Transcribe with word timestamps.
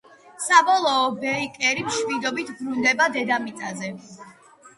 საბოლოოდ 0.43 1.19
ბეიკერი 1.25 1.83
მშვიდობით 1.89 2.49
ბრუნდება 2.63 3.09
დედამიწაზე. 3.19 3.93